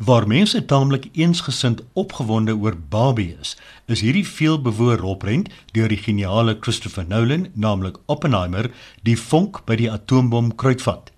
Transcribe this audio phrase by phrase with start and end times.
[0.00, 6.54] Waar mense taamlik eensgesind opgewonde oor Barbie is, is hierdie veelbewoorde rolprent deur die geniale
[6.60, 8.70] Christopher Nolan, naamlik Oppenheimer,
[9.04, 11.12] die vonk by die atoombom kruitvat.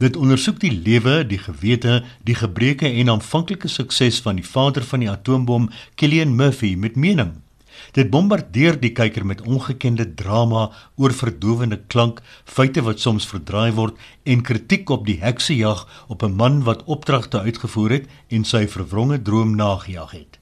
[0.00, 5.04] Dit ondersoek die lewe, die gewete, die gebreke en aanvanklike sukses van die vader van
[5.04, 5.68] die atoombom,
[6.00, 7.43] Cillian Murphy, met mening.
[7.92, 13.98] Dit bombardeer die kyker met ongekende drama oor verdowende klank, feite wat soms verdraai word
[14.24, 19.22] en kritiek op die heksejag op 'n man wat opdragte uitgevoer het en sy verwronge
[19.22, 20.38] droom nagejag het.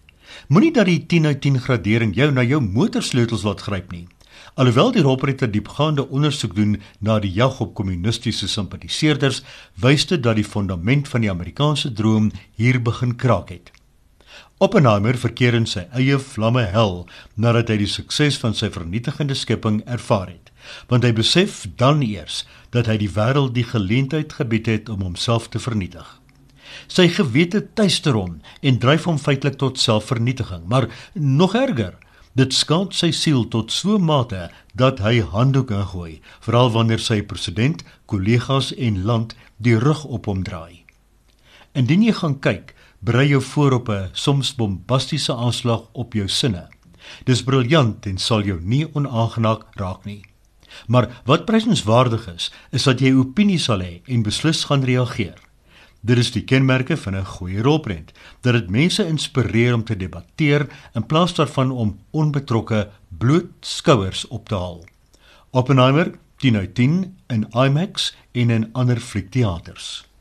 [0.49, 4.07] Moenie dat die 10 uit 10 gradering jou na jou motorsleutels laat gryp nie.
[4.55, 9.43] Alhoewel die operator diepgaande ondersoek doen na die jag op kommunistiese simpatiseerders,
[9.75, 13.73] wys dit dat die fondament van die Amerikaanse droom hier begin kraak het.
[14.59, 19.81] Oppenheimer verkeer in sy eie vlamme hel nadat hy die sukses van sy vernietigende skepping
[19.87, 20.53] ervaar het,
[20.91, 22.43] want hy besef dan eers
[22.75, 26.07] dat hy die wêreld die geleentheid gebied het om homself te vernietig.
[26.89, 31.97] Sy gewete tuister hom en dryf hom feitelik tot selfvernietiging, maar nog erger,
[32.39, 34.47] dit skaad sy siel tot so mate
[34.79, 40.45] dat hy handdoeke gooi, veral wanneer sy president, kollegas en land die rug op hom
[40.47, 40.85] draai.
[41.77, 46.69] Indien jy gaan kyk, berei jou voor op 'n soms bombastiese aanslag op jou sinne.
[47.25, 50.25] Dis briljant en sal jou nie onaangenaak raak nie.
[50.87, 55.39] Maar wat prysenswaardig is, is dat jy opinie sal hê en beslis gaan reageer.
[56.01, 60.67] Dit is die kenmerke van 'n goeie rolprent, dat dit mense inspireer om te debatteer
[60.95, 64.85] in plaas daarvan om onbetrokke bloot skouers op te haal.
[65.51, 70.12] Oppenheimer 10/10 in IMAX en in ander fliekteaters.